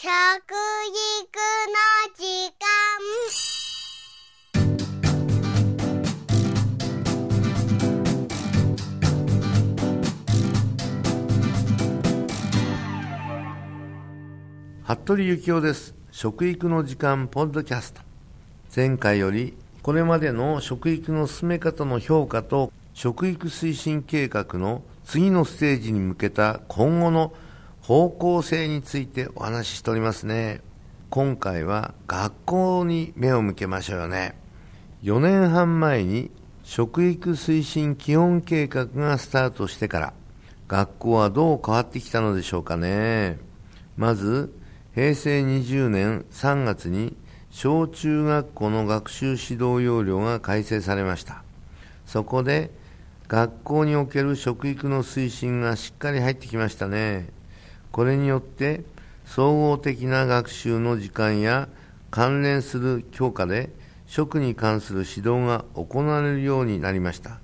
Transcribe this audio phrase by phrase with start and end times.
[0.00, 0.14] 食育の
[2.14, 2.22] 時
[2.54, 2.62] 間。
[14.84, 15.96] 服部幸男です。
[16.12, 18.00] 食育の時間ポッドキャスト。
[18.76, 27.32] 前回よりこれまでの食育の進め方の評価と食育推進計画の次のステージに向けた今後の
[27.88, 30.60] 方向性についてお話ししておりますね。
[31.08, 34.34] 今回は学校に目を向けましょうよね。
[35.04, 36.30] 4年半前に
[36.64, 40.12] 食育推進基本計画がスタートしてから
[40.68, 43.38] 学校はどう変わってきたのでしょうかね。
[43.96, 44.52] まず
[44.94, 47.16] 平成20年3月に
[47.50, 51.42] 小中学校の学習指導要領が改正されました。
[52.04, 52.70] そこで
[53.28, 57.37] 学校における食育の推進がしっかり入ってきましたね。
[57.92, 58.84] これによって
[59.24, 61.68] 総合的な学習の時間や
[62.10, 63.70] 関連する教科で
[64.06, 67.40] 食に関する指導が行われるようになりました。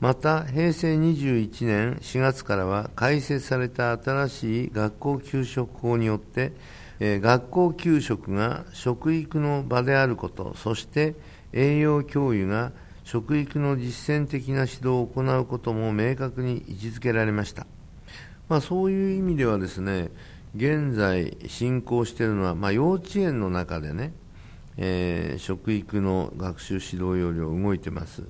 [0.00, 6.52] また平成21年4月からは改正された新しい学校給食法によって、
[7.00, 11.14] えー、学校給食が食育の場であることそして
[11.52, 12.72] 栄養教諭が
[13.04, 17.66] 食育の実践的な指導を行うことも明確に位置づけられました、
[18.50, 20.10] まあ、そういう意味ではですね
[20.56, 24.12] 現在進行しているのは、まあ、幼稚園の中でね、
[24.76, 28.24] えー、食育の学習指導要領動いてます。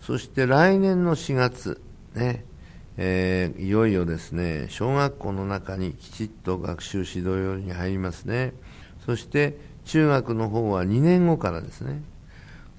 [0.00, 1.82] そして来年の4月、
[2.14, 2.46] ね
[2.96, 8.54] えー、いよいよですね小学校の中にきちっと学習指導要領に入りますね。
[9.04, 12.00] そして中学の方は2年後からですね。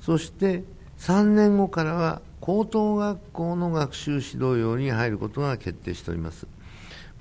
[0.02, 0.64] そして
[0.98, 6.48] 3年後からは高等学校の学習指導要領に入ることが決定しております、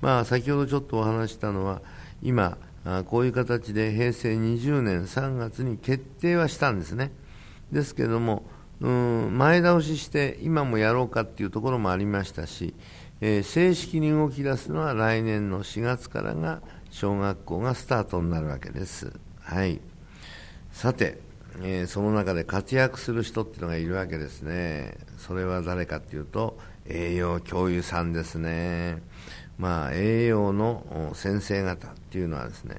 [0.01, 1.81] まあ、先ほどちょっとお話したのは
[2.21, 2.57] 今
[3.07, 7.11] こういう形で平成20年3月に決定はしたんですね
[7.71, 8.43] ですけども
[8.81, 12.73] うん前倒しして今もやろうかっていうところもありましたし、
[13.19, 19.13] えー、正式に動き出すのは来年の4月からが小学校がスタートになるわけです。
[19.41, 19.81] はい、
[20.71, 21.19] さて、
[21.61, 24.97] えー、その中で活躍する人っていうのがいるわけですね。
[25.17, 29.01] それは誰かっていうと栄養教諭さんですね。
[29.59, 32.77] まあ、栄養の先生方っていうのはですね、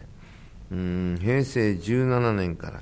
[0.72, 2.80] うん平成17年から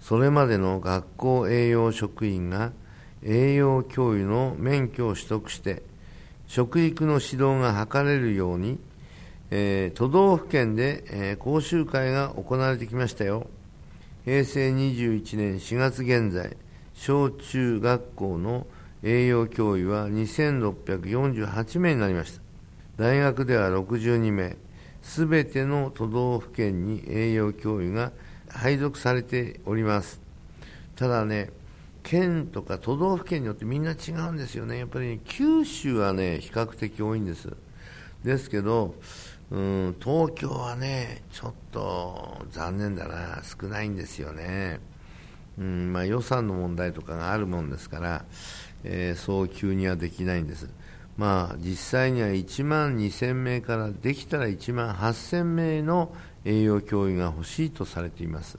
[0.00, 2.72] それまでの学校栄養職員が
[3.22, 5.82] 栄養教諭の免許を取得して
[6.46, 8.78] 食育の指導が図れるように、
[9.50, 13.48] えー、都道府県で、えー、講習会が行われてきましたよ。
[14.24, 16.56] 平成21年4月現在
[16.94, 18.66] 小中学校の
[19.02, 22.45] 栄養教諭は2648名になりました。
[22.96, 24.56] 大学では62名
[25.02, 28.12] すべての都道府県に栄養教諭が
[28.48, 30.20] 配属されております。
[30.96, 31.50] ただね
[32.02, 34.78] 県とか都道府県によってみんな違うんですよね。
[34.78, 37.52] やっぱり、ね、九州はね比較的多いんです。
[38.24, 38.94] ですけど
[39.50, 43.42] うん東京はねちょっと残念だな。
[43.42, 44.80] 少ないんですよね。
[45.58, 48.24] うんまあ、予算の問題とかがあるもんですから、
[48.84, 50.68] えー、早急にはできないんです。
[51.16, 58.58] まあ、実際には1万2000名からできたら1万8000名の栄養教諭が欲しいとされています。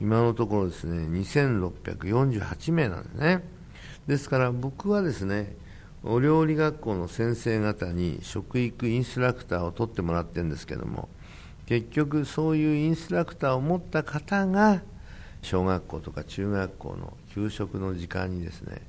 [0.00, 3.42] 今のところですね2648名なんですね。
[4.06, 5.56] ですから僕はですね
[6.04, 11.08] お料理学校の先生方に食育インストラクターを取ってもらってるんですけども
[11.66, 14.80] 結局そういうインストラクターを持った方が
[15.42, 18.80] 小学校とか中学校の給食の時間にですね、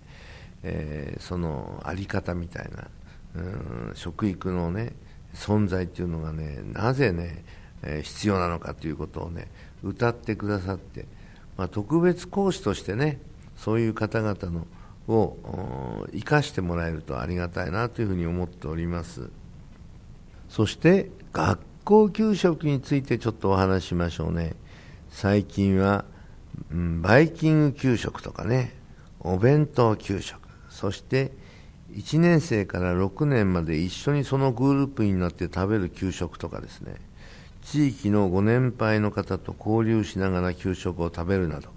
[0.63, 2.87] えー、その在り方みたいな
[3.35, 4.94] うん食育のね
[5.34, 7.44] 存在っていうのがねなぜね
[7.84, 9.47] え必要なのかということをね
[9.84, 11.06] 歌ってくださって、
[11.57, 13.19] まあ、特別講師としてね
[13.56, 14.68] そういう方々の
[15.07, 19.29] を生かしてもらえるとありがたいなというふうに思っております。
[20.50, 24.56] そして学校給食についてちょっとお話しましょうね。
[25.09, 26.06] 最近は、
[26.71, 28.75] うん、バイキング給食とかね
[29.19, 30.39] お弁当給食。
[30.69, 31.31] そして
[31.94, 36.95] 1年生から6年まで一緒にそのグループになって食べる給食とかですね。
[37.62, 41.69] 地域のご年配の方と交流しながら給食を食べるなど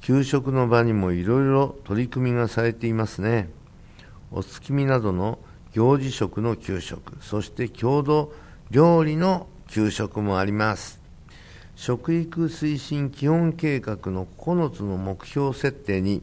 [0.00, 3.48] 給食の場にもいろいろ取り組みがされていますね。
[4.32, 5.38] お月見などの
[5.72, 8.32] 行事食の給食そして郷土
[8.70, 11.00] 料理の給食もあります。
[11.76, 16.22] 食育推進基本計画の9つの目標設定に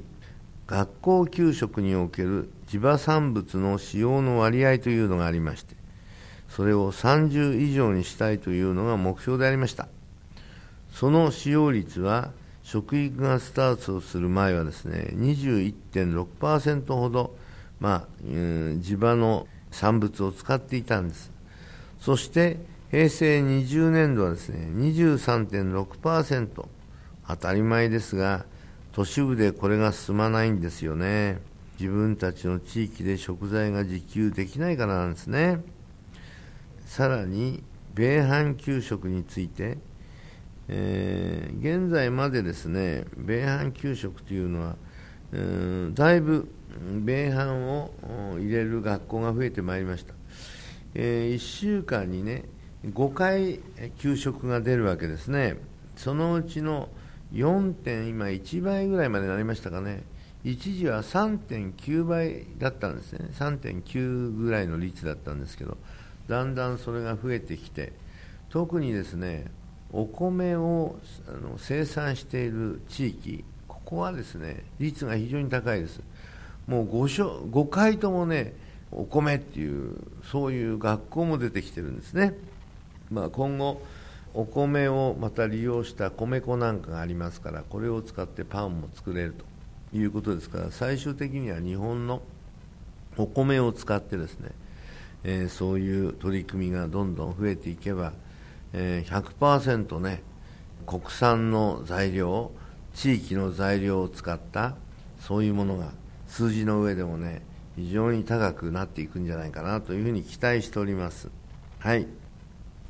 [0.69, 5.75] 学校給食における地場産物の使用の割合というのがありまして
[6.47, 9.87] それを30以上にしたいというのが目標でありました。
[10.91, 12.31] その使用率は
[12.63, 17.35] 食育がスタートする前はですね21.6%ほど、
[17.79, 18.07] まあ、
[18.79, 21.31] 地場の産物を使っていたんです。
[21.99, 22.57] そして
[22.89, 26.65] 平成20年度はですね23.6%
[27.27, 28.45] 当たり前ですが
[28.91, 31.39] 都市部でこれが進まないんですよね。
[31.79, 35.61] 自分たちの地域で食材が自給できないからなんですね。
[36.85, 37.63] さらに
[37.93, 39.77] 米飯給食について、
[40.67, 44.75] えー、現在までですね米飯給食というのは、
[45.33, 47.91] えー、だいぶ米飯を
[48.39, 50.13] 入れる学校が増えてまいりました、
[50.95, 52.43] えー、1週間にね
[52.85, 53.59] 5回
[53.99, 55.57] 給食が出るわけですね。
[55.95, 56.89] そのうちの
[57.33, 60.03] 4点今1倍ぐらいまでなりましたかね。
[60.43, 63.29] 一時は3.9倍だったんですね。
[63.33, 65.77] 3.9ぐらいの率だったんですけど
[66.27, 67.91] だんだんそれが増えてきて
[68.49, 69.51] 特にですね
[69.91, 70.97] お米を
[71.27, 76.01] あの生産している地域ここはですね率が非常に高いです。
[76.67, 78.53] もう 5, 5回ともね
[78.91, 79.95] お米っていう
[80.31, 82.35] そういう学校も出てきてるんですね、
[83.11, 83.81] まあ、今後
[84.33, 89.35] お米をまた利用した米粉なんかがありますからこれを使ってパンも作れる
[89.91, 92.21] ということですから最終的には日本の
[93.17, 94.51] お米を使ってですね、
[95.23, 98.13] えー、そういう取り組みがどんどん増えていけば、
[98.73, 100.21] えー、100%ね
[100.85, 102.51] 国産の材料
[102.93, 104.75] 地域の材料を使った
[105.19, 105.91] そういうものが
[106.27, 107.41] 数字の上でもね
[107.75, 111.29] 非常に高くなっていくんじゃないかなというふうに期待しております。
[111.79, 112.07] はい。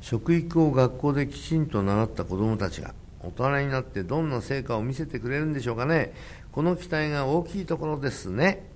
[0.00, 6.14] 食育を学校できちんと習った子どもたちが大人になってどんな成果を見せてくれるんでしょうかね。
[6.52, 8.66] この期待が大きいところですね。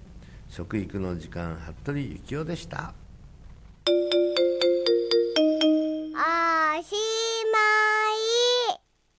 [0.50, 2.94] 食育の時間服部幸男でした。